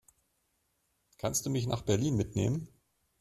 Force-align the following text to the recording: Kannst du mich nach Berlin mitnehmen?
Kannst 1.19 1.45
du 1.45 1.51
mich 1.51 1.67
nach 1.67 1.83
Berlin 1.83 2.15
mitnehmen? 2.17 2.67